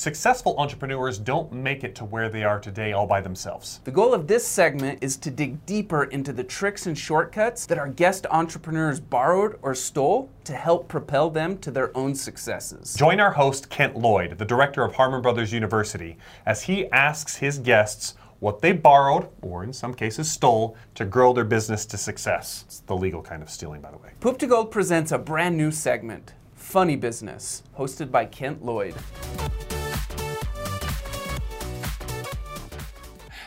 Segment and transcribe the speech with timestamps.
[0.00, 3.80] successful entrepreneurs don't make it to where they are today all by themselves.
[3.84, 7.76] The goal of this segment is to dig deeper into the tricks and shortcuts that
[7.76, 12.94] our guest entrepreneurs borrowed or stole to help propel them to their own successes.
[12.94, 17.58] Join our host, Kent Lloyd, the director of Harmon Brothers University, as he asks his
[17.58, 22.64] guests what they borrowed, or in some cases stole, to grow their business to success.
[22.66, 24.12] It's the legal kind of stealing, by the way.
[24.20, 28.94] Poop to Gold presents a brand new segment, Funny Business, hosted by Kent Lloyd.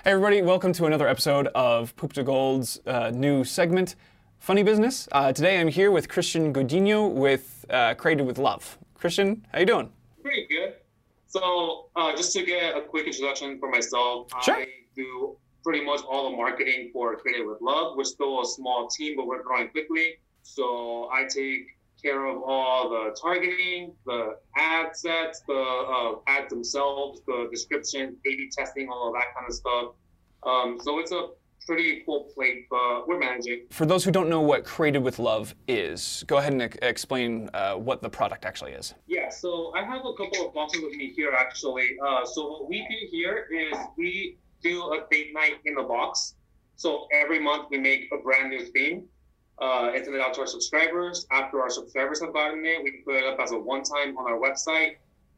[0.03, 3.95] Hey, everybody, welcome to another episode of Poop to Gold's uh, new segment,
[4.39, 5.07] Funny Business.
[5.11, 8.77] Uh, today I'm here with Christian Godinho with uh, Crated with Love.
[8.95, 9.89] Christian, how you doing?
[10.21, 10.73] Pretty good.
[11.27, 14.55] So, uh, just to get a quick introduction for myself, Sure.
[14.55, 17.95] I do pretty much all the marketing for Crated with Love.
[17.95, 20.15] We're still a small team, but we're growing quickly.
[20.43, 21.67] So, I take
[22.03, 28.49] care of all the targeting, the ad sets, the uh, ads themselves, the description, A/B
[28.55, 29.93] testing, all of that kind of stuff.
[30.43, 31.29] Um, so it's a
[31.65, 33.67] pretty full plate, but we're managing.
[33.71, 37.49] For those who don't know what Crated with Love is, go ahead and ex- explain
[37.53, 38.93] uh, what the product actually is.
[39.07, 41.95] Yeah, so I have a couple of boxes with me here actually.
[42.05, 46.35] Uh, so what we do here is we do a date night in the box.
[46.75, 49.05] So every month we make a brand new theme.
[49.59, 51.25] Uh, it out to our subscribers.
[51.31, 54.39] After our subscribers have gotten it, we put it up as a one-time on our
[54.39, 54.95] website.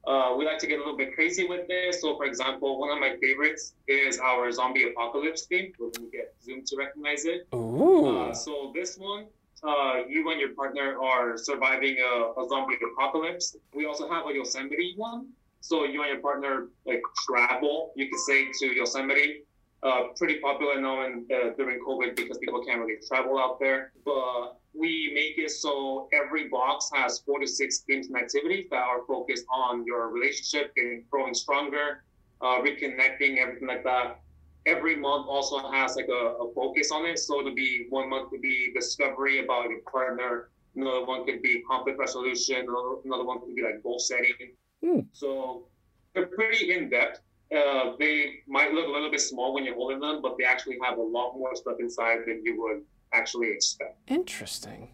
[0.08, 2.02] Uh, we like to get a little bit crazy with this.
[2.02, 5.74] So, for example, one of my favorites is our zombie apocalypse theme.
[5.80, 7.48] We're going to get Zoom to recognize it.
[7.54, 8.30] Ooh.
[8.30, 9.26] Uh, so this one,
[9.64, 13.56] uh, you and your partner are surviving a, a zombie apocalypse.
[13.74, 15.28] We also have a Yosemite one.
[15.62, 19.44] So you and your partner like travel, you could say, to Yosemite.
[19.86, 23.92] Uh, pretty popular now in, uh, during COVID because people can't really travel out there.
[24.04, 28.82] But we make it so every box has four to six games and activities that
[28.82, 32.04] are focused on your relationship, getting growing stronger,
[32.42, 34.20] uh, reconnecting, everything like that
[34.66, 37.20] every month also has like a, a focus on it.
[37.20, 41.64] So it'll be one month could be discovery about your partner, another one could be
[41.70, 42.66] conflict resolution,
[43.06, 44.56] another, one could be like goal setting.
[44.84, 45.00] Hmm.
[45.14, 45.68] So
[46.14, 47.22] they're pretty in depth.
[47.56, 50.78] Uh, they might look a little bit small when you're holding them, but they actually
[50.84, 52.84] have a lot more stuff inside than you would
[53.14, 53.98] actually expect.
[54.08, 54.90] Interesting.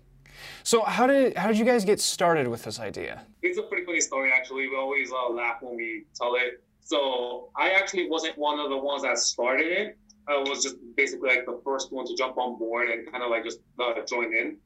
[0.63, 3.25] So how did how did you guys get started with this idea?
[3.41, 4.67] It's a pretty funny story, actually.
[4.67, 6.63] We always uh, laugh when we tell it.
[6.81, 9.97] So I actually wasn't one of the ones that started it.
[10.27, 13.29] I was just basically like the first one to jump on board and kind of
[13.29, 14.57] like just uh, join in.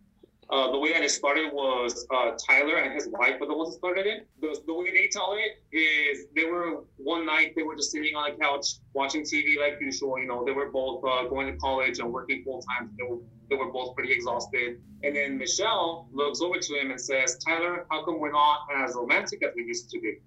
[0.49, 3.71] Uh, the way that it started was uh, Tyler and his wife were the ones
[3.71, 4.27] that started it.
[4.41, 8.15] The, the way they tell it is they were one night they were just sitting
[8.15, 10.19] on a couch watching TV like usual.
[10.19, 12.91] You know, they were both uh, going to college and working full time.
[12.97, 13.17] They were
[13.49, 14.81] they were both pretty exhausted.
[15.03, 18.93] And then Michelle looks over to him and says, "Tyler, how come we're not as
[18.95, 20.17] romantic as we used to be?"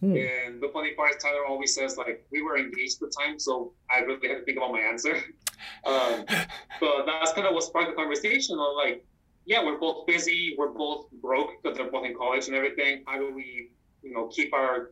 [0.00, 0.16] Hmm.
[0.16, 3.38] And the funny part is Tyler always says like we were engaged at the time,
[3.38, 5.14] so I really had to think about my answer.
[5.86, 6.24] um,
[6.80, 9.04] but that's kind of what sparked the conversation of like,
[9.44, 13.02] yeah, we're both busy, we're both broke because they're both in college and everything.
[13.06, 13.70] How do we,
[14.02, 14.90] you know, keep our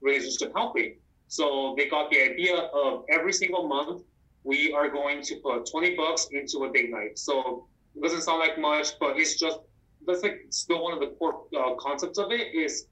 [0.00, 0.98] relationship healthy?
[1.28, 4.02] So they got the idea of every single month
[4.44, 7.18] we are going to put 20 bucks into a date night.
[7.18, 7.66] So
[7.96, 9.58] it doesn't sound like much, but it's just
[10.06, 12.86] that's like still one of the core uh, concepts of it is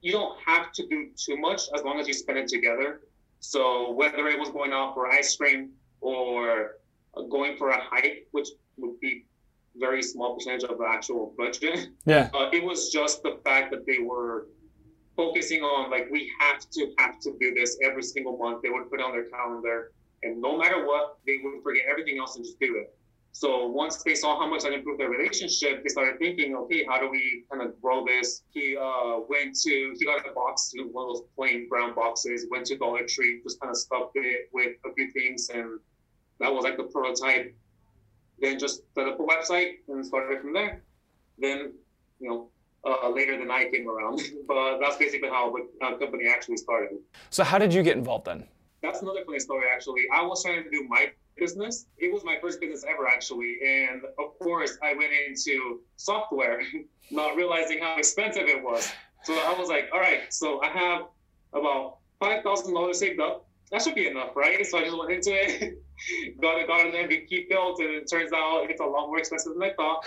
[0.00, 3.02] you don't have to do too much as long as you spend it together.
[3.40, 6.76] So whether it was going out for ice cream or
[7.30, 9.26] going for a hike, which would be
[9.76, 12.30] very small percentage of the actual budget, Yeah.
[12.34, 14.46] uh, it was just the fact that they were
[15.16, 18.62] focusing on like we have to have to do this every single month.
[18.62, 19.92] They would put it on their calendar,
[20.22, 22.94] and no matter what, they would forget everything else and just do it.
[23.32, 26.98] So once they saw how much that improved their relationship, they started thinking, okay, how
[26.98, 28.42] do we kind of grow this?
[28.50, 32.66] He uh, went to he got a box, one of those plain brown boxes, went
[32.66, 35.78] to Dollar Tree, just kind of stuffed it with a few things, and
[36.40, 37.54] that was like the prototype.
[38.40, 40.82] Then just set up a website and started from there.
[41.38, 41.72] Then,
[42.20, 42.48] you know,
[42.84, 46.98] uh, later the night came around, but that's basically how the uh, company actually started.
[47.30, 48.46] So how did you get involved then?
[48.82, 50.02] That's another funny story, actually.
[50.14, 51.86] I was trying to do my business.
[51.98, 53.58] It was my first business ever, actually.
[53.66, 56.62] And of course, I went into software,
[57.10, 58.92] not realizing how expensive it was.
[59.24, 61.02] So I was like, all right, so I have
[61.52, 63.46] about $5,000 saved up.
[63.70, 64.64] That should be enough, right?
[64.64, 65.82] So I just went into it,
[66.40, 69.62] got, got an MVP built, and it turns out it's a lot more expensive than
[69.62, 70.04] I thought.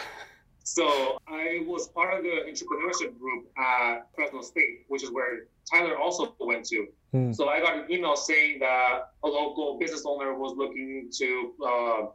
[0.63, 5.97] So I was part of the entrepreneurship group at Fresno State, which is where Tyler
[5.97, 6.87] also went to.
[7.11, 7.31] Hmm.
[7.31, 12.05] So I got an email saying that a local business owner was looking to uh,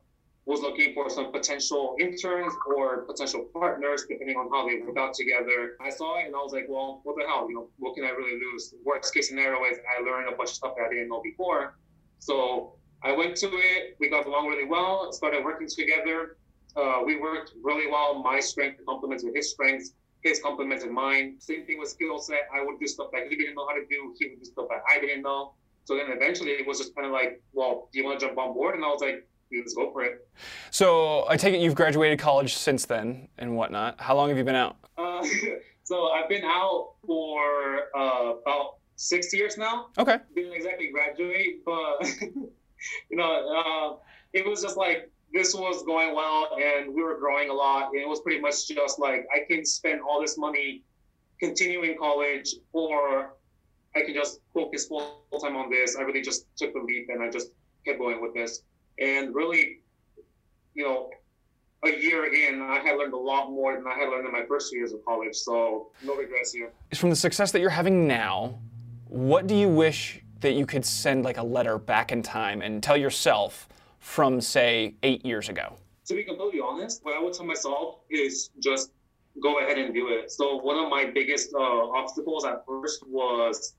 [0.47, 5.13] was looking for some potential interns or potential partners, depending on how they work out
[5.13, 5.77] together.
[5.81, 7.49] I saw it and I was like, well, what the hell?
[7.49, 8.73] You know, what can I really lose?
[8.85, 11.77] Worst case scenario is I learned a bunch of stuff that I didn't know before.
[12.21, 13.97] So I went to it.
[14.01, 15.13] We got along really well.
[15.13, 16.37] Started working together.
[16.77, 18.23] Uh, we worked really well.
[18.23, 19.93] My strength complemented his strengths.
[20.23, 21.37] His complemented mine.
[21.39, 22.49] Same thing with skill set.
[22.55, 24.15] I would do stuff that he didn't know how to do.
[24.19, 25.53] He would do stuff that I didn't know.
[25.85, 28.37] So then eventually it was just kind of like, well, do you want to jump
[28.39, 28.75] on board?
[28.75, 30.29] And I was like, let's go for it.
[30.71, 34.01] So I take it you've graduated college since then and whatnot.
[34.01, 34.77] How long have you been out?
[34.99, 35.25] Uh,
[35.85, 39.89] so I've been out for uh, about six years now.
[39.97, 40.19] Okay.
[40.35, 42.05] Didn't exactly graduate, but
[43.11, 43.97] you know, uh,
[44.33, 48.01] it was just like this was going well and we were growing a lot, and
[48.01, 50.83] it was pretty much just like I can spend all this money
[51.41, 53.35] continuing college, or
[53.95, 55.97] I can just focus full time on this.
[55.97, 57.51] I really just took the leap and I just
[57.85, 58.63] kept going with this.
[58.99, 59.81] And really,
[60.75, 61.11] you know,
[61.85, 64.45] a year in, I had learned a lot more than I had learned in my
[64.47, 65.35] first two years of college.
[65.35, 66.73] So no regrets here.
[66.95, 68.59] From the success that you're having now,
[69.09, 72.81] what do you wish that you could send like a letter back in time and
[72.81, 75.77] tell yourself from say eight years ago?
[76.07, 78.93] To be completely honest, what I would tell myself is just
[79.43, 80.31] go ahead and do it.
[80.31, 83.75] So one of my biggest uh, obstacles at first was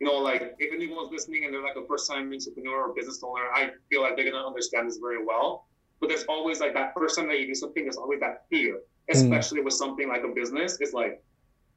[0.00, 3.20] you know, like if anyone's listening and they're like a first time entrepreneur or business
[3.24, 5.66] owner, I feel like they're gonna understand this very well.
[6.00, 8.80] But there's always like that first time that you do something, there's always that fear,
[9.10, 9.64] especially mm.
[9.64, 10.78] with something like a business.
[10.80, 11.22] It's like,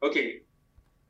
[0.03, 0.41] okay,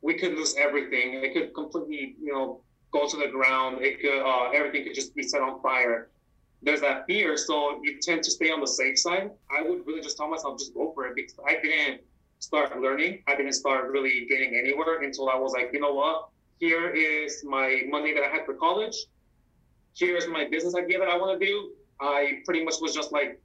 [0.00, 1.14] we could lose everything.
[1.24, 2.60] It could completely, you know,
[2.92, 3.82] go to the ground.
[3.82, 6.10] It could, uh, everything could just be set on fire.
[6.62, 9.30] There's that fear, so you tend to stay on the safe side.
[9.56, 12.00] I would really just tell myself, just go for it because I didn't
[12.40, 13.22] start learning.
[13.28, 16.30] I didn't start really getting anywhere until I was like, you know what?
[16.58, 18.96] here is my money that I had for college.
[19.96, 21.70] Here's my business idea that I want to do.
[22.00, 23.40] I pretty much was just like,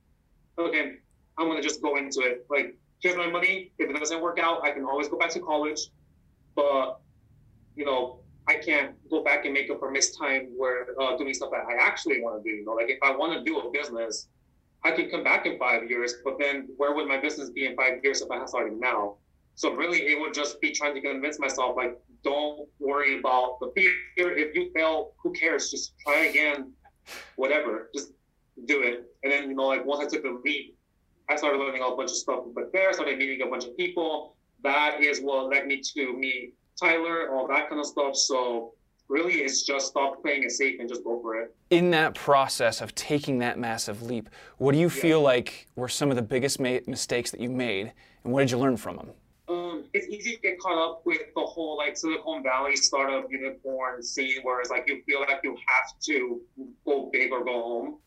[0.57, 0.94] okay,
[1.38, 2.46] I'm gonna just go into it.
[2.50, 3.72] Like, here's my money.
[3.78, 5.89] If it doesn't work out, I can always go back to college.
[6.56, 7.00] But
[7.75, 11.34] you know, I can't go back and make up for missed time where uh, doing
[11.34, 12.56] stuff that I actually want to do.
[12.57, 14.28] You know, like if I want to do a business,
[14.84, 16.16] I can come back in five years.
[16.24, 19.16] But then, where would my business be in five years if I started now?
[19.56, 23.72] So really, it would just be trying to convince myself, like, don't worry about the
[23.75, 23.92] fear.
[24.18, 25.69] If you fail, who cares?
[25.69, 26.74] Just try again,
[27.36, 27.89] whatever.
[27.94, 28.13] Just
[28.66, 29.06] do it.
[29.24, 30.75] And then, you know, like once I took the leap,
[31.30, 34.36] I started learning a bunch of stuff but there, started meeting a bunch of people.
[34.63, 38.16] That is what led me to meet Tyler, all that kind of stuff.
[38.16, 38.74] So
[39.10, 41.56] really it's just stop playing it safe and just go for it.
[41.70, 45.02] In that process of taking that massive leap, what do you yeah.
[45.02, 47.94] feel like were some of the biggest ma- mistakes that you made
[48.24, 49.12] and what did you learn from them?
[49.50, 54.02] um, it's easy to get caught up with the whole like Silicon Valley startup unicorn
[54.02, 56.42] scene, where it's like you feel like you have to
[56.86, 57.98] go big or go home.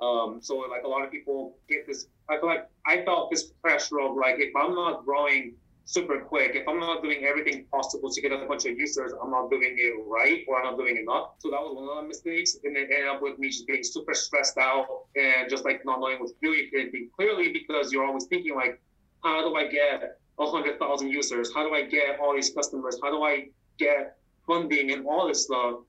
[0.00, 2.06] Um, so like a lot of people get this.
[2.28, 5.54] I feel like I felt this pressure of like if I'm not growing
[5.84, 9.30] super quick, if I'm not doing everything possible to get a bunch of users, I'm
[9.30, 11.34] not doing it right or I'm not doing enough.
[11.38, 13.84] So that was one of the mistakes, and it ended up with me just being
[13.84, 14.86] super stressed out
[15.16, 16.50] and just like not knowing what to do.
[16.50, 18.80] You can think clearly because you're always thinking like,
[19.22, 21.52] how do I get 100,000 users?
[21.54, 22.98] How do I get all these customers?
[23.02, 23.48] How do I
[23.78, 24.16] get
[24.46, 25.80] funding and all this stuff?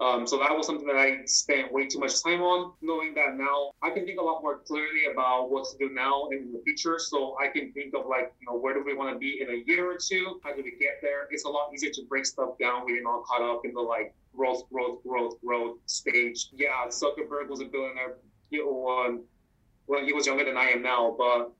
[0.00, 2.72] Um, so that was something that I spent way too much time on.
[2.82, 6.28] Knowing that now, I can think a lot more clearly about what to do now
[6.30, 6.98] and in the future.
[7.00, 9.50] So I can think of like, you know, where do we want to be in
[9.50, 10.40] a year or two?
[10.44, 11.26] How do we get there?
[11.30, 14.14] It's a lot easier to break stuff down you're not caught up in the like
[14.34, 16.48] growth, growth, growth, growth stage.
[16.54, 18.14] Yeah, Zuckerberg was a billionaire
[18.50, 19.20] you know,
[19.86, 21.52] when he was younger than I am now, but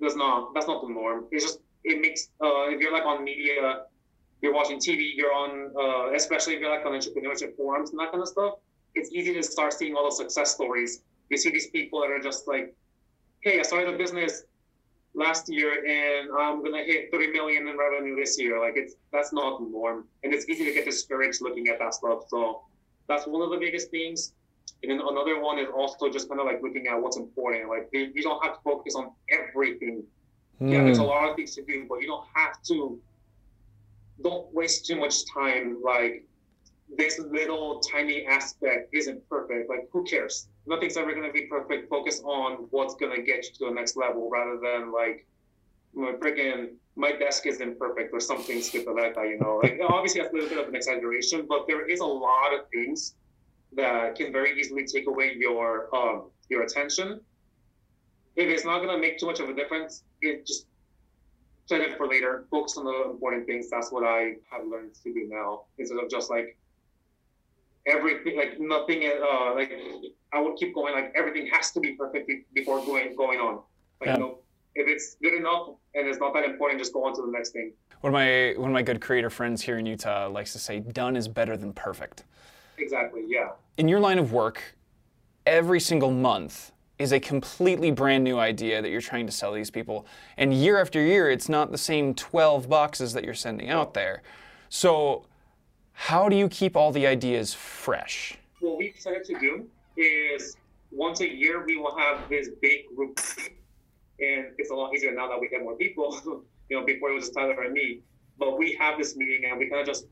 [0.00, 1.26] that's not that's not the norm.
[1.30, 3.82] It's just it makes uh, if you're like on media,
[4.44, 8.10] you're watching TV, you're on uh, especially if you're like on entrepreneurship forums and that
[8.12, 8.54] kind of stuff.
[8.94, 11.02] It's easy to start seeing all the success stories.
[11.30, 12.74] You see these people that are just like,
[13.40, 14.44] "Hey, I started a business
[15.14, 19.32] last year and I'm gonna hit 30 million in revenue this year." Like it's that's
[19.32, 22.28] not the norm, and it's easy to get discouraged looking at that stuff.
[22.28, 22.62] So
[23.08, 24.34] that's one of the biggest things.
[24.82, 27.70] And then another one is also just kind of like looking at what's important.
[27.70, 30.04] Like you don't have to focus on everything.
[30.60, 30.70] Mm.
[30.70, 31.08] Yeah, there's a hmm.
[31.08, 33.00] lot of things to do, but you don't have to.
[34.22, 35.80] Don't waste too much time.
[35.82, 36.24] Like
[36.96, 39.68] this little tiny aspect isn't perfect.
[39.68, 40.48] Like who cares?
[40.66, 41.88] Nothing's ever gonna be perfect.
[41.88, 45.26] Focus on what's gonna get you to the next level rather than like,
[45.94, 49.28] my freaking my desk isn't perfect or something stupid like that.
[49.28, 52.06] You know, like obviously that's a little bit of an exaggeration, but there is a
[52.06, 53.14] lot of things
[53.72, 57.20] that can very easily take away your um, your attention.
[58.36, 60.66] If it's not gonna make too much of a difference, it just
[61.66, 62.44] set it for later.
[62.50, 63.70] Focus on the important things.
[63.70, 66.56] That's what I have learned to do now, instead of just like
[67.86, 69.70] everything like nothing uh like
[70.32, 73.60] I would keep going like everything has to be perfect before going going on.
[74.00, 74.16] Like Yeah.
[74.16, 74.38] no,
[74.74, 77.50] if it's good enough and it's not that important, just go on to the next
[77.50, 77.72] thing.
[78.00, 80.80] One of my one of my good creator friends here in Utah likes to say,
[80.80, 82.24] "Done is better than perfect."
[82.78, 83.24] Exactly.
[83.26, 83.50] Yeah.
[83.76, 84.76] in your line of work,
[85.46, 89.70] every single month is a completely brand new idea that you're trying to sell these
[89.70, 90.06] people.
[90.36, 94.22] And year after year, it's not the same 12 boxes that you're sending out there.
[94.68, 95.26] So,
[95.92, 98.38] how do you keep all the ideas fresh?
[98.64, 100.56] what we decided to do is
[100.90, 103.20] once a year we will have this big group
[104.20, 106.08] and it's a lot easier now that we have more people
[106.68, 108.00] you know before it was just tyler and me
[108.38, 110.06] but we have this meeting and we kind of just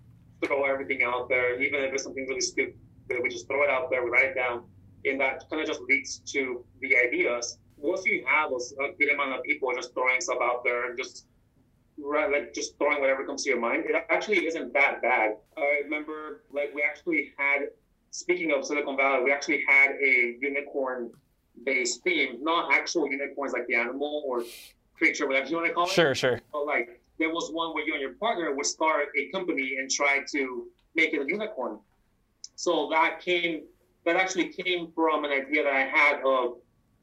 [0.45, 2.75] throw everything out there even if it's something really stupid
[3.23, 4.63] we just throw it out there we write it down
[5.05, 9.33] and that kind of just leads to the ideas once you have a good amount
[9.33, 11.27] of people just throwing stuff out there and just
[11.99, 15.81] right, like just throwing whatever comes to your mind it actually isn't that bad i
[15.83, 17.69] remember like we actually had
[18.13, 21.11] speaking of Silicon Valley, we actually had a unicorn
[21.65, 24.45] based theme, not actual unicorns like the animal or
[24.97, 25.91] creature, whatever you want to call it.
[25.91, 26.41] Sure, sure.
[26.53, 29.91] But like there was one where you and your partner would start a company and
[29.91, 31.81] try to make it a unicorn.
[32.55, 33.63] So that came
[34.05, 36.57] that actually came from an idea that I had of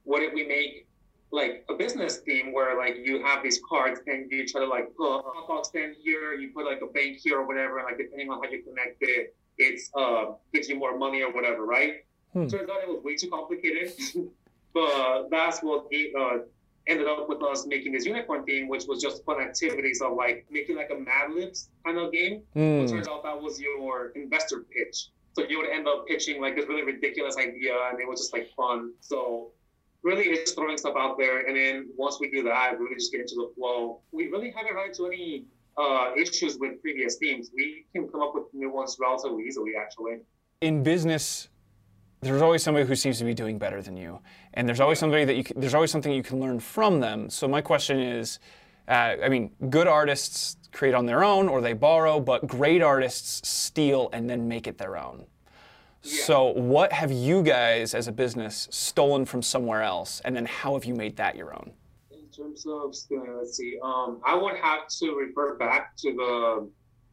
[0.03, 0.87] what if we make
[1.31, 4.95] like a business theme where like you have these cards and you try to like
[4.95, 7.85] put a hot dog stand here, you put like a bank here or whatever, and
[7.85, 11.65] like depending on how you connect it, it's uh gives you more money or whatever,
[11.65, 12.05] right?
[12.33, 12.47] Hmm.
[12.47, 13.93] Turns out it was way too complicated,
[14.73, 16.43] but that's what it, uh,
[16.87, 20.45] ended up with us making this unicorn theme, which was just fun activities of like
[20.49, 22.41] making like a Mad Libs kind of game.
[22.53, 22.81] Hmm.
[22.81, 25.09] It turns out that was your investor pitch.
[25.33, 28.33] So you would end up pitching like this really ridiculous idea, and it was just
[28.33, 28.93] like fun.
[28.99, 29.51] So
[30.03, 32.95] really, it's just throwing stuff out there, and then once we do that, we really
[32.95, 34.01] just get into the flow.
[34.11, 35.45] We really haven't run into any
[35.77, 37.51] uh, issues with previous themes.
[37.55, 40.19] We can come up with new ones relatively easily, actually.
[40.61, 41.47] in business,
[42.21, 44.19] there's always somebody who seems to be doing better than you,
[44.53, 47.29] and there's always somebody that you can, there's always something you can learn from them.
[47.29, 48.39] So my question is,
[48.89, 53.47] uh, I mean, good artists create on their own or they borrow, but great artists
[53.47, 55.25] steal and then make it their own.
[56.01, 60.73] So what have you guys as a business stolen from somewhere else, and then how
[60.73, 61.71] have you made that your own?
[62.11, 63.77] In terms of stealing, let's see.
[63.83, 66.69] Um, I would have to refer back to the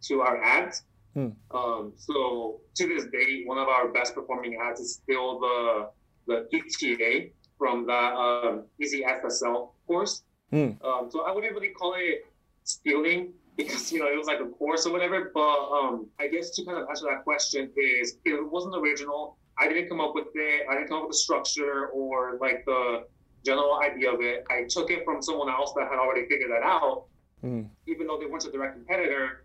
[0.08, 0.84] to our ads.
[1.14, 1.30] Hmm.
[1.50, 5.90] Um, so to this day, one of our best performing ads is still the
[6.28, 10.22] the ETA from the um, Easy FSL course.
[10.50, 10.70] Hmm.
[10.84, 12.26] Um, so I wouldn't really call it
[12.64, 15.30] stealing because you know it was like a course or whatever.
[15.34, 19.36] But um, I guess to kind of answer that question is it wasn't original.
[19.58, 20.66] I didn't come up with it.
[20.70, 23.06] I didn't come up with the structure or like the
[23.44, 24.44] general idea of it.
[24.50, 27.04] I took it from someone else that had already figured that out.
[27.40, 27.62] Hmm.
[27.86, 29.44] Even though they weren't a direct competitor,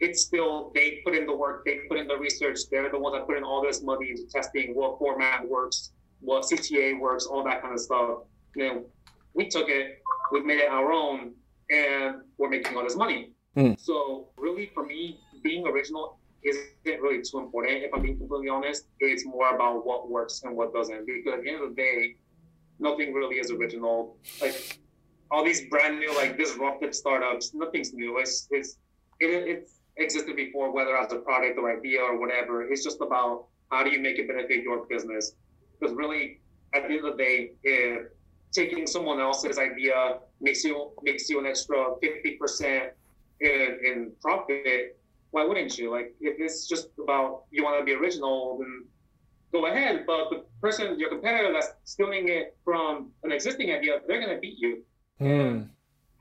[0.00, 2.60] it's still they put in the work, they put in the research.
[2.70, 6.44] They're the ones that put in all this money into testing what format works, what
[6.44, 8.18] CTA works, all that kind of stuff.
[8.54, 8.84] And then
[9.34, 10.02] we took it,
[10.32, 11.34] we made it our own,
[11.70, 13.32] and we're making all this money.
[13.54, 13.72] Hmm.
[13.78, 17.82] So really, for me, being original isn't really too important.
[17.82, 21.06] If I'm being completely honest, it's more about what works and what doesn't.
[21.06, 22.16] Because at the end of the day,
[22.78, 24.16] nothing really is original.
[24.40, 24.78] Like
[25.30, 28.18] all these brand new, like disruptive startups, nothing's new.
[28.18, 28.78] It's it's
[29.20, 32.70] it, it's existed before, whether as a product or idea or whatever.
[32.70, 35.32] It's just about how do you make it benefit your business.
[35.78, 36.40] Because really,
[36.74, 38.06] at the end of the day, if
[38.52, 42.92] taking someone else's idea makes you makes you an extra fifty percent
[43.40, 44.98] in in profit,
[45.30, 45.90] why wouldn't you?
[45.90, 48.84] Like if it's just about you want to be original, then
[49.52, 50.04] go ahead.
[50.06, 54.58] But the person, your competitor that's stealing it from an existing idea, they're gonna beat
[54.58, 54.82] you.
[55.18, 55.62] Hmm.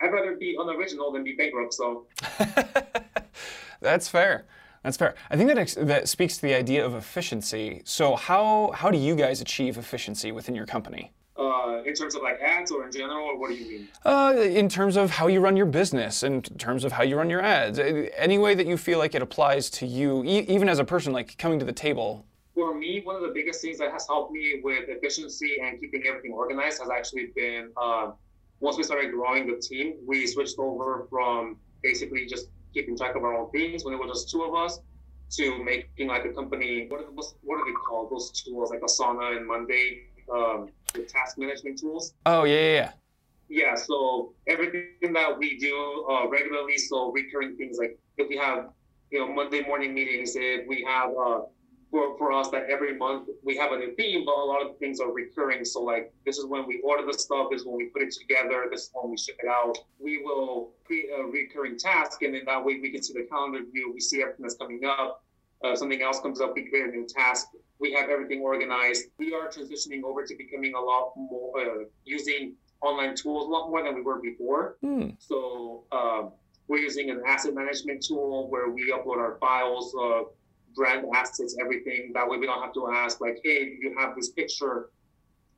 [0.02, 1.74] I'd rather be unoriginal than be bankrupt.
[1.74, 2.08] So
[3.82, 4.46] That's fair.
[4.84, 5.16] That's fair.
[5.30, 7.82] I think that ex- that speaks to the idea of efficiency.
[7.86, 11.12] So how how do you guys achieve efficiency within your company?
[11.38, 13.88] Uh, in terms of like ads or in general, or what do you mean?
[14.04, 17.30] Uh, in terms of how you run your business, in terms of how you run
[17.30, 20.70] your ads, uh, any way that you feel like it applies to you, e- even
[20.70, 22.26] as a person, like coming to the table.
[22.54, 26.04] For me, one of the biggest things that has helped me with efficiency and keeping
[26.08, 28.12] everything organized has actually been uh,
[28.62, 33.24] once we started growing the team, we switched over from basically just keeping track of
[33.24, 34.80] our own things when it was just two of us
[35.32, 36.88] to making like a company.
[36.88, 37.08] What are,
[37.44, 38.12] what are they called?
[38.12, 42.14] Those tools like Asana and Monday, um, the task management tools.
[42.26, 42.92] Oh yeah, yeah,
[43.50, 43.76] yeah.
[43.76, 48.70] So everything that we do uh, regularly, so recurring things like if we have,
[49.12, 51.42] you know, Monday morning meetings, if we have, uh,
[51.92, 54.78] for, for us that every month we have a new theme, but a lot of
[54.80, 55.64] things are recurring.
[55.64, 58.12] So like this is when we order the stuff, this is when we put it
[58.12, 59.78] together, this is when we ship it out.
[60.00, 63.60] We will create a recurring task, and then that way we can see the calendar
[63.72, 65.24] view, we see everything that's coming up,
[65.64, 67.48] Uh, something else comes up, we create a new task.
[67.80, 69.06] We have everything organized.
[69.18, 73.70] We are transitioning over to becoming a lot more uh, using online tools a lot
[73.70, 74.78] more than we were before.
[74.82, 75.10] Hmm.
[75.20, 76.32] So um,
[76.68, 80.24] we're using an asset management tool where we upload our files, uh,
[80.76, 82.12] brand assets, everything.
[82.14, 84.90] That way we don't have to ask like, hey, do you have this picture?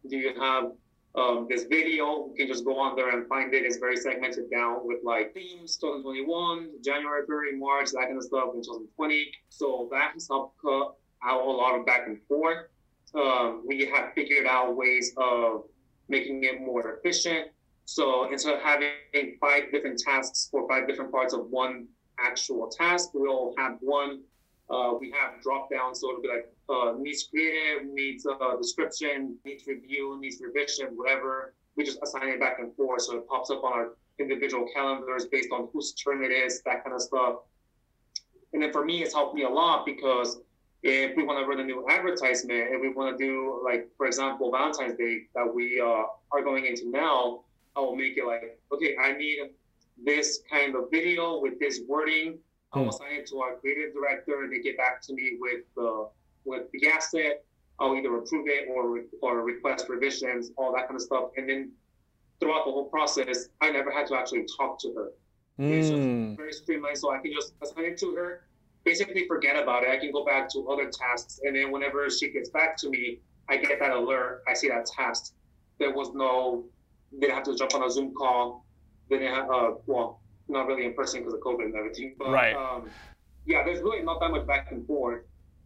[0.09, 0.71] Do you have
[1.15, 2.27] um, this video?
[2.29, 3.63] You can just go on there and find it.
[3.63, 8.50] It's very segmented down with like themes 2021, January, February, March, that kind of stuff
[8.53, 9.31] in 2020.
[9.50, 12.67] So that has helped cut out a lot of back and forth.
[13.15, 15.63] Um, we have figured out ways of
[16.09, 17.47] making it more efficient.
[17.86, 21.88] So instead of having five different tasks for five different parts of one
[22.19, 24.21] actual task, we'll have one.
[24.69, 29.38] Uh, we have drop down, so it'll be like uh, needs creative, needs uh, description,
[29.45, 31.53] needs review, needs revision, whatever.
[31.77, 35.27] We just assign it back and forth, so it pops up on our individual calendars
[35.27, 37.36] based on whose turn it is, that kind of stuff.
[38.51, 40.41] And then for me, it's helped me a lot because
[40.84, 44.05] if we want to run a new advertisement, if we want to do like, for
[44.05, 47.41] example, Valentine's Day that we uh, are going into now,
[47.75, 49.39] I will make it like, okay, I need
[50.03, 52.38] this kind of video with this wording.
[52.74, 54.43] I'll assign it to our creative director.
[54.43, 56.10] and They get back to me with the
[56.46, 57.43] with the asset.
[57.79, 61.29] I'll either approve it or or request revisions, all that kind of stuff.
[61.38, 61.72] And then
[62.39, 65.12] throughout the whole process, I never had to actually talk to her.
[65.60, 66.36] It's just Hmm.
[66.36, 68.46] very streamlined, so I can just assign it to her.
[68.88, 69.89] Basically, forget about it.
[69.89, 73.20] I can go back to other tasks, and then whenever she gets back to me,
[73.50, 74.44] I get that alert.
[74.48, 75.34] I see that task.
[75.77, 76.63] There was no,
[77.20, 78.65] didn't have to jump on a Zoom call.
[79.10, 82.15] Didn't have, uh, well, not really in person because of COVID and everything.
[82.17, 82.56] But, Right.
[82.56, 82.89] Um,
[83.46, 85.24] yeah, there's really not that much back and forth.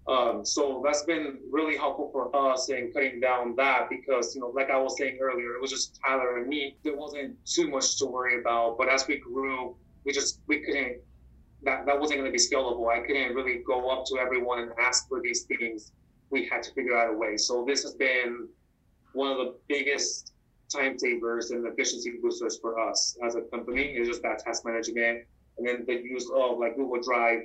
[0.07, 4.47] Um, so that's been really helpful for us in cutting down that because, you know,
[4.47, 6.75] like I was saying earlier, it was just Tyler and me.
[6.83, 8.79] There wasn't too much to worry about.
[8.79, 9.75] But as we grew,
[10.05, 11.01] we just, we couldn't,
[11.63, 12.89] that, that wasn't going to be scalable.
[12.89, 15.91] I couldn't really go up to everyone and ask for these things.
[16.29, 17.37] We had to figure out a way.
[17.37, 18.47] So this has been
[19.13, 20.33] one of the biggest
[20.69, 23.83] time savers and efficiency boosters for us as a company.
[23.83, 25.25] It's just that task management
[25.57, 27.41] and then the use of like Google Drive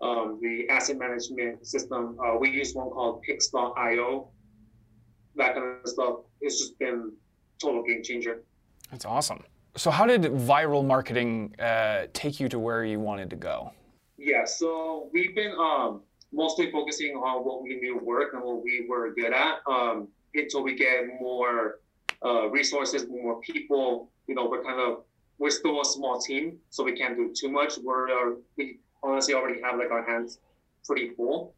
[0.00, 2.16] um, the asset management system.
[2.18, 4.28] Uh, we use one called Pics.io.
[5.36, 6.16] That kind of stuff.
[6.40, 7.12] It's just been
[7.60, 8.42] total game changer.
[8.90, 9.44] That's awesome.
[9.76, 13.72] So, how did viral marketing uh, take you to where you wanted to go?
[14.18, 16.02] Yeah, so we've been um,
[16.32, 20.62] mostly focusing on what we knew worked and what we were good at um, until
[20.62, 21.78] we get more
[22.24, 24.10] uh, resources, more people.
[24.26, 25.04] You know, we're kind of
[25.38, 27.78] we're still a small team, so we can't do too much.
[27.78, 30.40] We're uh, we honestly already have like our hands
[30.84, 31.54] pretty full.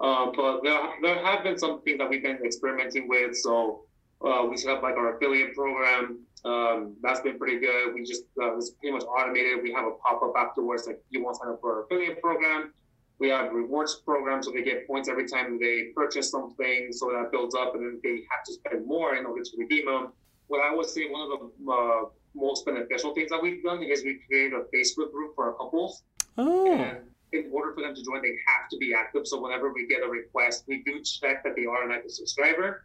[0.00, 3.36] Um, but there, there have been some things that we've been experimenting with.
[3.36, 3.84] So
[4.22, 6.20] uh, we set up like our affiliate program.
[6.44, 7.94] Um, that's been pretty good.
[7.94, 9.62] We just uh, it's pretty much automated.
[9.62, 12.20] We have a pop up afterwards like you want to sign up for our affiliate
[12.20, 12.72] program.
[13.18, 16.88] We have rewards programs, so they get points every time they purchase something.
[16.90, 19.86] So that builds up, and then they have to spend more in order to redeem
[19.86, 20.12] them.
[20.48, 24.04] What I would say one of the uh, most beneficial things that we've done is
[24.04, 26.02] we created a Facebook group for our couples.
[26.36, 26.98] Oh, And
[27.32, 29.26] in order for them to join, they have to be active.
[29.26, 32.84] So whenever we get a request, we do check that they are an active subscriber.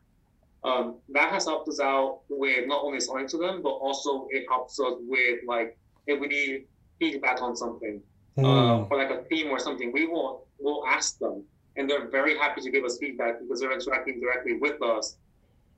[0.63, 4.45] Um, that has helped us out with not only selling to them, but also it
[4.49, 6.65] helps us with like if we need
[6.99, 8.01] feedback on something
[8.37, 11.43] uh, or like a theme or something, we will we'll ask them,
[11.75, 15.17] and they're very happy to give us feedback because they're interacting directly with us.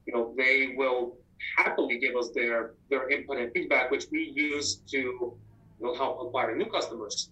[0.06, 1.18] You know, they will
[1.58, 5.38] happily give us their their input and feedback, which we use to you
[5.80, 7.30] know, help acquire new customers.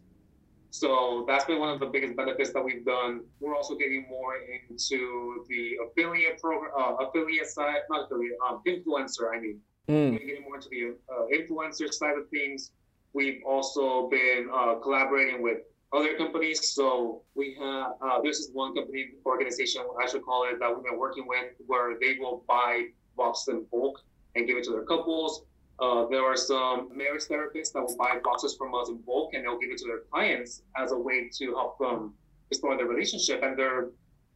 [0.71, 3.21] So that's been one of the biggest benefits that we've done.
[3.39, 4.35] We're also getting more
[4.69, 9.35] into the affiliate program, uh, affiliate side, not affiliate, um, influencer.
[9.35, 10.11] I mean, Mm.
[10.11, 12.71] we're getting more into the uh, influencer side of things.
[13.13, 16.73] We've also been uh, collaborating with other companies.
[16.73, 20.99] So we have uh, this one company organization I should call it that we've been
[20.99, 23.99] working with where they will buy boxes in bulk
[24.35, 25.45] and give it to their couples.
[25.79, 29.43] Uh, there are some marriage therapists that will buy boxes from us in bulk and
[29.43, 32.13] they'll give it to their clients as a way to help them
[32.49, 33.41] restore their relationship.
[33.43, 33.89] And they're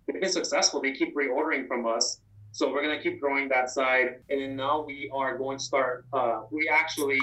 [0.08, 0.82] they've been successful.
[0.82, 2.22] They keep reordering from us.
[2.52, 4.22] So we're gonna keep growing that side.
[4.30, 6.06] And then now we are going to start.
[6.14, 7.20] Uh, we actually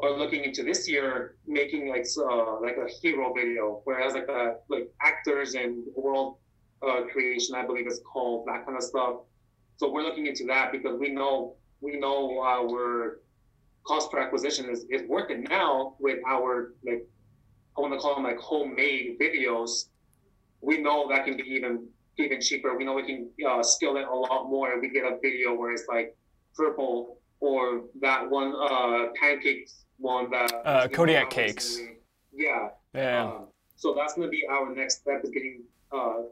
[0.00, 4.14] are looking into this year making like uh, like a hero video, where it has
[4.14, 6.38] like a like actors and world
[6.82, 9.16] uh, creation, I believe it's called that kind of stuff.
[9.78, 13.20] So we're looking into that because we know we know our
[13.86, 17.06] cost per acquisition is, is it now with our like
[17.76, 19.88] I want to call them like homemade videos.
[20.60, 22.76] We know that can be even even cheaper.
[22.76, 25.54] We know we can uh, scale it a lot more if we get a video
[25.54, 26.16] where it's like
[26.54, 31.78] purple or that one uh, pancakes one that Uh, Kodiak cakes.
[32.32, 32.68] Yeah.
[32.94, 33.24] Yeah.
[33.24, 35.62] Um, So that's going to be our next step is getting
[35.92, 36.22] uh,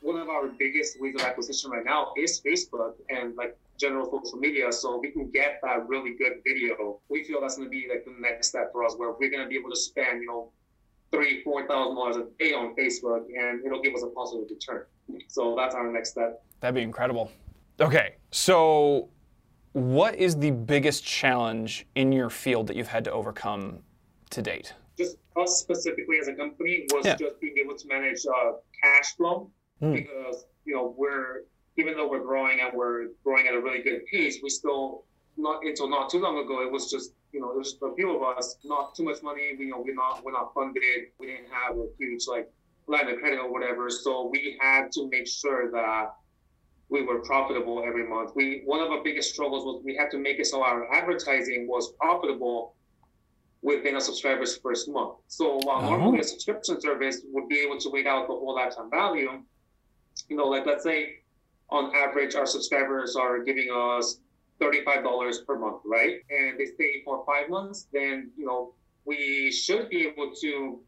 [0.00, 4.38] one of our biggest ways of acquisition right now is Facebook and like general social
[4.38, 4.70] media.
[4.72, 7.00] So we can get that really good video.
[7.08, 9.42] We feel that's going to be like the next step for us where we're going
[9.42, 10.52] to be able to spend, you know,
[11.10, 14.84] three, four thousand dollars a day on Facebook and it'll give us a positive return.
[15.28, 16.42] So that's our next step.
[16.60, 17.30] That'd be incredible.
[17.80, 19.08] Okay, so
[19.72, 23.78] what is the biggest challenge in your field that you've had to overcome
[24.30, 24.74] to date?
[24.98, 27.14] Just us specifically as a company was Yeah.
[27.14, 29.92] just being able to manage uh, cash flow Hmm.
[29.92, 31.44] because you know we're
[31.78, 35.04] even though we're growing and we're growing at a really good pace, we still
[35.36, 37.94] not until not too long ago it was just you know it was just a
[37.94, 39.54] few of us, not too much money.
[39.58, 40.82] You know we're not we're not funded.
[41.18, 42.48] We didn't have a huge like
[42.88, 46.06] line of credit or whatever, so we had to make sure that
[46.90, 48.32] we were profitable every month.
[48.34, 51.66] We one of our biggest struggles was we had to make it so our advertising
[51.68, 52.74] was profitable
[53.62, 55.14] within a subscriber's first month.
[55.28, 55.90] So while Oh.
[55.90, 59.30] normally a subscription service would be able to wait out the whole lifetime value,
[60.28, 60.98] you know, like let's say
[61.70, 64.20] on average our subscribers are giving us
[64.60, 66.16] $35 per month, right?
[66.30, 70.80] And they stay for five months, then you know, we should be able to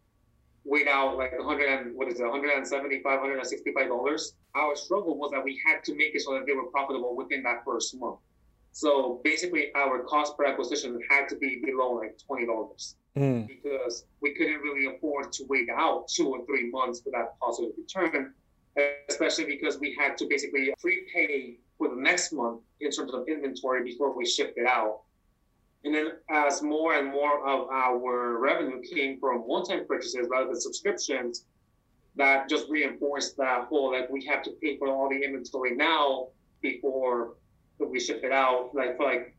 [0.65, 5.43] wait out like 100 and what is it 175 165 dollars our struggle was that
[5.43, 8.19] we had to make it so that they were profitable within that first month
[8.73, 13.43] so basically our cost per acquisition had to be below like 20 dollars Hmm.
[13.43, 17.73] because we couldn't really afford to wait out two or three months for that positive
[17.77, 18.35] return
[19.09, 23.83] especially because we had to basically prepay for the next month in terms of inventory
[23.85, 25.01] before we shipped it out
[25.85, 30.61] and then as more and more of our revenue came from one-time purchases rather than
[30.61, 31.47] subscriptions,
[32.17, 36.29] that just reinforced that whole like we have to pay for all the inventory now
[36.61, 37.35] before
[37.79, 39.37] we ship it out, like for like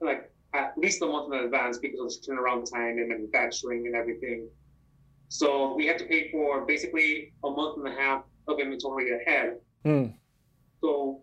[0.00, 4.46] like at least a month in advance because of turnaround time and manufacturing and everything.
[5.28, 9.58] So we had to pay for basically a month and a half of inventory ahead.
[9.84, 10.06] Hmm.
[10.80, 11.20] So,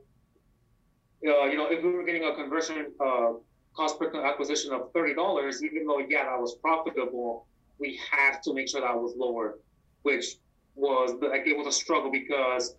[1.28, 3.34] uh, you know, if we were getting a conversion uh,
[3.76, 7.48] cost per acquisition of thirty dollars, even though yeah, that was profitable,
[7.80, 9.60] we had to make sure that was lower,
[10.04, 10.38] which
[10.76, 12.76] was like it was a struggle because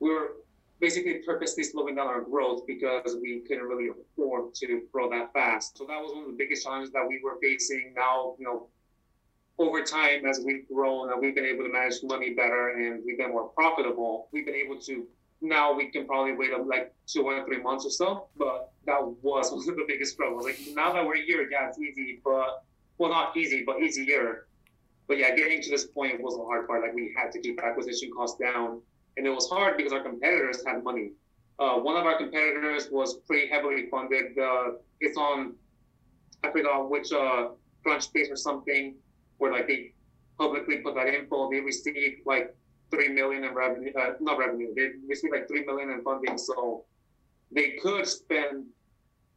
[0.00, 0.36] we were
[0.80, 5.76] basically purposely slowing down our growth because we couldn't really afford to grow that fast.
[5.78, 7.94] So that was one of the biggest challenges that we were facing.
[7.96, 8.68] Now, you know,
[9.58, 13.18] over time as we've grown and we've been able to manage money better and we've
[13.18, 15.06] been more profitable, we've been able to
[15.42, 18.28] now we can probably wait like two or three months or so.
[18.36, 19.16] But that was
[19.52, 20.44] one of the biggest struggles.
[20.44, 22.64] Like now that we're here, yeah, it's easy, but
[22.98, 24.46] well, not easy, but easier.
[25.08, 26.82] But yeah, getting to this point was the hard part.
[26.82, 28.80] Like we had to keep acquisition costs down,
[29.16, 31.12] and it was hard because our competitors had money.
[31.58, 34.36] Uh, one of our competitors was pretty heavily funded.
[34.38, 35.54] Uh, it's on,
[36.44, 37.48] I forgot which uh,
[37.86, 38.94] Crunchbase or something,
[39.38, 39.92] where like they
[40.38, 41.50] publicly put that info.
[41.50, 42.54] They received like
[42.90, 44.74] three million in revenue, uh, not revenue.
[44.74, 46.84] They received like three million in funding, so
[47.50, 48.66] they could spend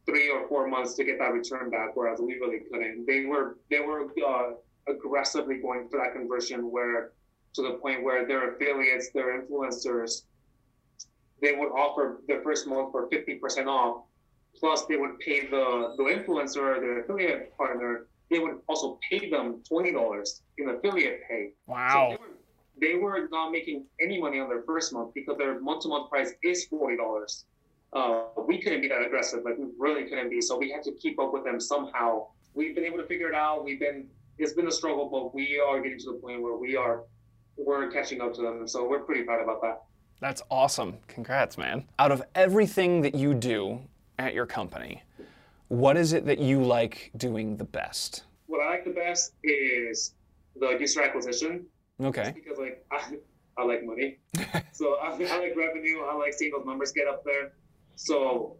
[0.06, 3.06] three or four months to get that return back, whereas we really couldn't.
[3.06, 4.52] They were they were uh,
[4.88, 7.12] aggressively going for that conversion, where
[7.54, 10.22] to the point where their affiliates, their influencers,
[11.42, 14.04] they would offer the first month for fifty percent off,
[14.58, 18.06] plus they would pay the the influencer or their affiliate partner.
[18.30, 21.50] They would also pay them twenty dollars in affiliate pay.
[21.66, 22.08] So Wow.
[22.10, 25.82] they, were, they were not making any money on their first month because their month
[25.82, 27.44] to month price is forty dollars.
[27.92, 30.40] Uh, we couldn't be that aggressive, like we really couldn't be.
[30.40, 32.28] So we had to keep up with them somehow.
[32.54, 33.64] We've been able to figure it out.
[33.64, 34.06] We've been
[34.38, 37.02] it's been a struggle, but we are getting to the point where we are
[37.56, 38.66] we're catching up to them.
[38.68, 39.82] So we're pretty proud about that.
[40.20, 40.98] That's awesome.
[41.08, 41.84] Congrats, man.
[41.98, 43.80] Out of everything that you do
[44.18, 45.02] at your company,
[45.70, 48.24] what is it that you like doing the best?
[48.46, 50.14] What I like the best is
[50.58, 51.64] the user acquisition.
[52.02, 52.32] Okay.
[52.34, 53.16] because like I,
[53.58, 54.18] I like money,
[54.72, 56.00] so I, I like revenue.
[56.02, 57.52] I like seeing those numbers get up there.
[57.94, 58.56] So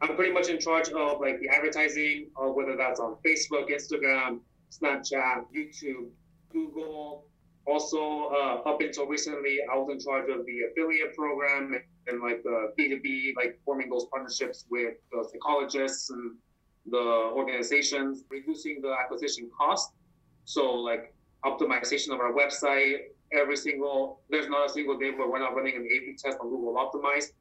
[0.00, 4.40] I'm pretty much in charge of like the advertising, or whether that's on Facebook, Instagram,
[4.70, 6.10] Snapchat, YouTube,
[6.52, 7.24] Google.
[7.66, 12.22] Also, uh, up until recently, I was in charge of the affiliate program and, and
[12.22, 16.36] like the B2B, like forming those partnerships with the psychologists and
[16.90, 19.92] the organizations, reducing the acquisition cost.
[20.44, 21.14] So like
[21.44, 25.74] optimization of our website every single there's not a single day where we're not running
[25.76, 27.32] an A/B test on Google Optimize,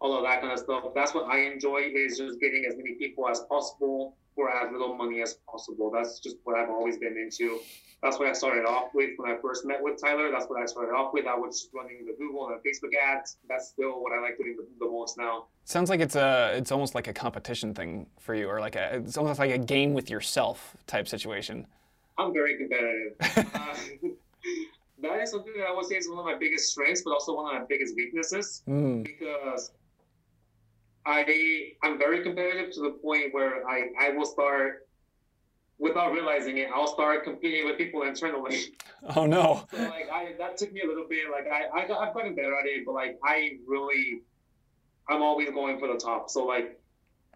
[0.00, 0.84] all of that kind of stuff.
[0.94, 4.94] That's what I enjoy is just getting as many people as possible for as little
[4.94, 5.90] money as possible.
[5.90, 7.58] That's just what I've always been into.
[8.02, 10.30] That's what I started off with when I first met with Tyler.
[10.30, 11.26] That's what I started off with.
[11.26, 13.38] I was just running the Google and Facebook ads.
[13.48, 15.46] That's still what I like doing the, the most now.
[15.64, 18.96] Sounds like it's a it's almost like a competition thing for you, or like a
[18.96, 21.66] it's almost like a game with yourself type situation.
[22.18, 23.14] I'm very competitive.
[23.54, 23.74] uh,
[25.02, 27.34] that is something that I would say is one of my biggest strengths, but also
[27.34, 29.02] one of my biggest weaknesses Mm.
[29.04, 29.72] because
[31.06, 34.86] I I'm very competitive to the point where I I will start
[35.78, 36.68] without realizing it.
[36.74, 38.58] I'll start competing with people internally.
[39.14, 39.64] Oh no.
[39.72, 41.30] So like I that took me a little bit.
[41.30, 44.22] Like I, I got, I've gotten better at it, but like I really,
[45.08, 46.28] I'm always going for the top.
[46.28, 46.80] So like,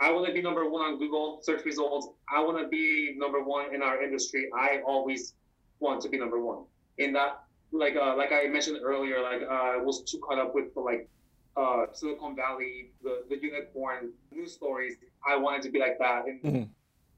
[0.01, 2.09] I want to be number one on Google search results.
[2.29, 4.49] I want to be number one in our industry.
[4.53, 5.35] I always
[5.79, 6.65] want to be number one
[6.99, 7.45] in that.
[7.71, 10.81] Like uh, like I mentioned earlier, like uh, I was too caught up with the
[10.81, 11.09] like
[11.57, 14.95] uh, Silicon Valley, the the unicorn news stories.
[15.27, 16.69] I wanted to be like that, and Mhm.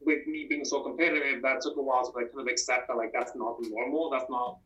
[0.01, 2.97] with me being so competitive, that took a while to like kind of accept that
[2.97, 4.11] like that's not normal.
[4.11, 4.59] That's not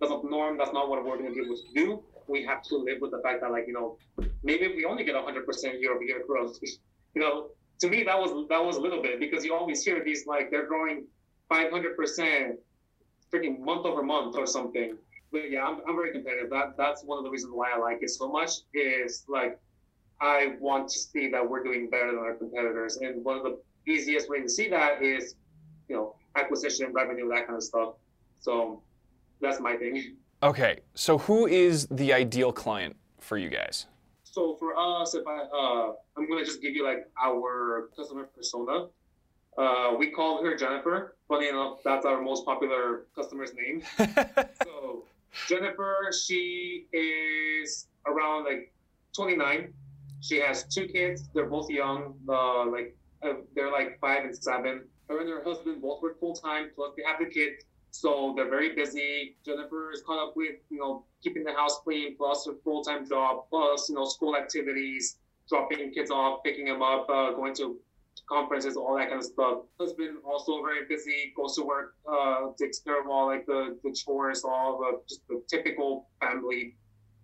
[0.00, 0.58] that's not norm.
[0.58, 2.04] That's not what we're going to be able to do.
[2.26, 3.98] We have to live with the fact that like you know
[4.42, 6.58] maybe if we only get 100 percent year over year growth,
[7.14, 10.02] you know, to me that was that was a little bit because you always hear
[10.04, 11.06] these like they're growing
[11.48, 12.58] 500 percent
[13.32, 14.96] freaking month over month or something.
[15.36, 16.48] But yeah, I'm, I'm very competitive.
[16.48, 19.60] That that's one of the reasons why I like it so much is like
[20.18, 22.96] I want to see that we're doing better than our competitors.
[22.96, 25.34] And one of the easiest way to see that is,
[25.88, 27.94] you know, acquisition, revenue, that kind of stuff.
[28.38, 28.80] So
[29.42, 30.16] that's my thing.
[30.42, 33.86] Okay, so who is the ideal client for you guys?
[34.24, 38.86] So for us, if I, uh, I'm gonna just give you like our customer persona.
[39.58, 41.16] Uh, we call her Jennifer.
[41.28, 43.82] Funny enough, that's our most popular customer's name.
[44.62, 45.04] so
[45.48, 48.72] Jennifer, she is around like
[49.14, 49.72] 29.
[50.20, 51.28] She has two kids.
[51.34, 52.14] They're both young.
[52.28, 54.84] Uh, like uh, they're like five and seven.
[55.08, 56.70] Her and her husband both work full time.
[56.74, 59.36] Plus they have the kids, so they're very busy.
[59.44, 63.08] Jennifer is caught up with you know keeping the house clean, plus her full time
[63.08, 65.18] job, plus you know school activities,
[65.48, 67.78] dropping kids off, picking them up, uh, going to
[68.28, 69.58] conferences, all that kind of stuff.
[69.78, 73.92] Husband also very busy, goes to work, uh, takes care of all like the, the
[73.92, 76.76] chores, all the just the typical family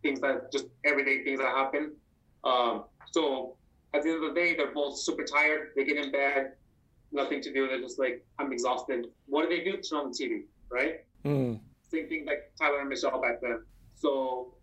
[0.03, 1.93] things that just everyday things that happen.
[2.45, 3.57] Um, so
[3.95, 5.71] at the end of the day, they're both super tired.
[5.77, 6.53] They get in bed,
[7.13, 7.69] nothing to do.
[7.69, 9.07] They're just like, I'm exhausted.
[9.27, 9.79] What do they do?
[9.79, 11.01] Turn on the TV, right?
[11.25, 11.61] Mm.
[11.91, 13.63] Same thing like Tyler and Michelle back then.
[13.95, 14.55] So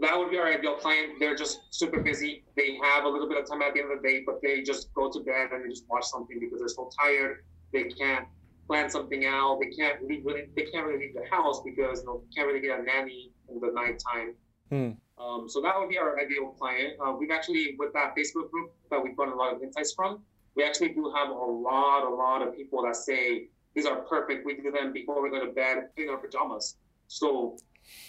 [0.00, 1.12] that would be our ideal client.
[1.18, 2.44] They're just super busy.
[2.56, 4.62] They have a little bit of time at the end of the day, but they
[4.62, 7.44] just go to bed and they just watch something because they're so tired.
[7.72, 8.26] They can't
[8.66, 9.58] plan something out.
[9.60, 10.46] They can't leave really.
[10.56, 13.60] They can't really leave the house because you know can't really get a nanny in
[13.60, 14.34] the nighttime.
[14.70, 15.22] Hmm.
[15.22, 16.94] Um, so that would be our ideal client.
[17.04, 20.22] Uh, we've actually with that Facebook group that we've gotten a lot of insights from.
[20.56, 24.46] We actually do have a lot, a lot of people that say these are perfect.
[24.46, 26.76] We do them before we go to bed in our pajamas.
[27.08, 27.56] So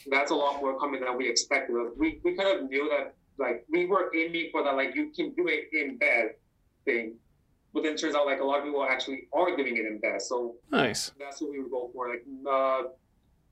[0.10, 1.76] that's a lot more coming than we expected.
[1.98, 5.32] We, we kind of knew that like we were aiming for that like you can
[5.34, 6.32] do it in bed
[6.86, 7.16] thing,
[7.74, 10.00] but then it turns out like a lot of people actually are doing it in
[10.00, 10.22] bed.
[10.22, 11.12] So Nice.
[11.20, 12.10] that's what we would go for.
[12.10, 12.90] Like uh,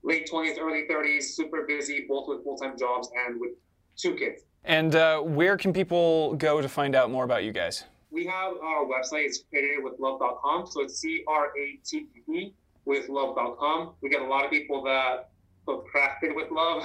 [0.02, 3.50] late twenties, early thirties, super busy, both with full time jobs and with
[3.96, 4.42] two kids.
[4.64, 7.84] And uh, where can people go to find out more about you guys?
[8.10, 9.24] We have our website.
[9.26, 10.66] It's cratedwithlove.com.
[10.66, 12.52] So it's C R A T E
[12.84, 13.92] with love.com.
[14.02, 15.29] We get a lot of people that
[15.66, 16.84] put crafted with love,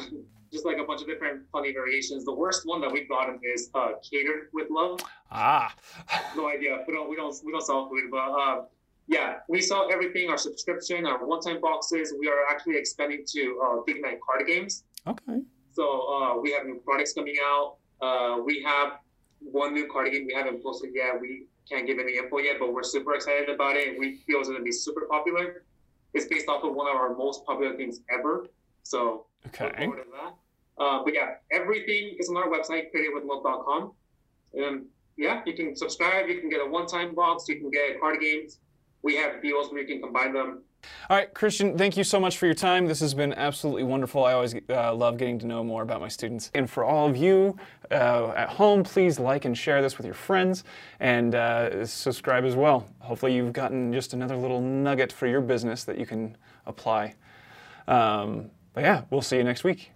[0.51, 2.25] just like a bunch of different funny variations.
[2.25, 4.99] The worst one that we've gotten is uh, catered with love.
[5.31, 5.73] Ah.
[6.35, 6.83] No idea.
[6.87, 8.61] We don't we don't we don't sell food, but uh,
[9.07, 10.29] yeah, we sell everything.
[10.29, 12.13] Our subscription, our one-time boxes.
[12.17, 14.83] We are actually expanding to uh, big night card games.
[15.07, 15.41] Okay.
[15.73, 17.75] So uh, we have new products coming out.
[18.01, 18.99] Uh, we have
[19.39, 21.19] one new card game we haven't posted yet.
[21.19, 23.99] We can't give any info yet, but we're super excited about it.
[23.99, 25.63] We feel it's going to be super popular.
[26.13, 28.47] It's based off of one of our most popular games ever.
[28.85, 29.71] So Okay.
[29.77, 30.83] forward to that.
[30.83, 33.93] Uh, but yeah, everything is on our website, creativewithlove.com.
[34.53, 34.85] And
[35.17, 36.27] yeah, you can subscribe.
[36.27, 37.47] You can get a one-time box.
[37.47, 38.59] You can get card games.
[39.01, 40.63] We have deals where you can combine them.
[41.09, 42.85] All right, Christian, thank you so much for your time.
[42.87, 44.23] This has been absolutely wonderful.
[44.23, 46.51] I always uh, love getting to know more about my students.
[46.53, 47.57] And for all of you
[47.89, 50.63] uh, at home, please like and share this with your friends
[50.99, 52.87] and uh, subscribe as well.
[52.99, 57.15] Hopefully, you've gotten just another little nugget for your business that you can apply.
[57.87, 59.91] Um, but yeah, we'll see you next week.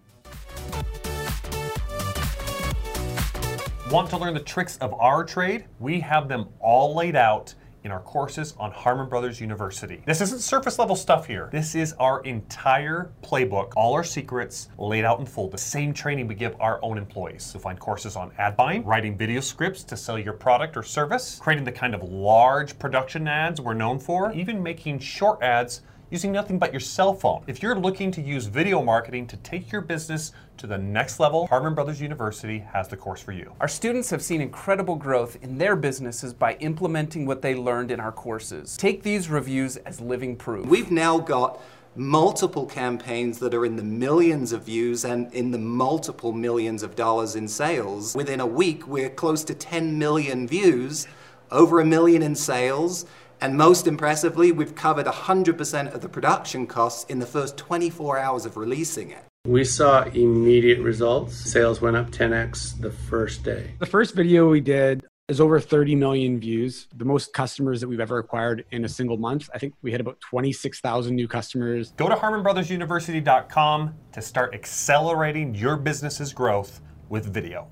[3.91, 5.65] Want to learn the tricks of our trade?
[5.79, 10.01] We have them all laid out in our courses on Harmon Brothers University.
[10.05, 11.49] This isn't surface level stuff here.
[11.51, 15.49] This is our entire playbook, all our secrets laid out in full.
[15.49, 17.51] The same training we give our own employees.
[17.53, 21.39] You'll find courses on ad buying, writing video scripts to sell your product or service,
[21.41, 26.31] creating the kind of large production ads we're known for, even making short ads using
[26.31, 27.43] nothing but your cell phone.
[27.47, 31.47] If you're looking to use video marketing to take your business to the next level,
[31.47, 33.53] Harmon Brothers University has the course for you.
[33.59, 37.99] Our students have seen incredible growth in their businesses by implementing what they learned in
[37.99, 38.77] our courses.
[38.77, 40.65] Take these reviews as living proof.
[40.65, 41.61] We've now got
[41.95, 46.95] multiple campaigns that are in the millions of views and in the multiple millions of
[46.95, 48.15] dollars in sales.
[48.15, 51.07] Within a week, we're close to 10 million views,
[51.51, 53.05] over a million in sales,
[53.41, 58.45] and most impressively, we've covered 100% of the production costs in the first 24 hours
[58.45, 59.23] of releasing it.
[59.45, 61.35] We saw immediate results.
[61.35, 63.71] Sales went up 10x the first day.
[63.79, 67.99] The first video we did is over 30 million views, the most customers that we've
[67.99, 69.49] ever acquired in a single month.
[69.53, 71.93] I think we had about 26,000 new customers.
[71.97, 77.67] Go to HarmonBrothersUniversity.com to start accelerating your business's growth with video.